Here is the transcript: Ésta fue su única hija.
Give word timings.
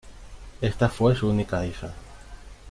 Ésta 0.63 0.89
fue 0.89 1.15
su 1.15 1.29
única 1.29 1.63
hija. 1.63 1.93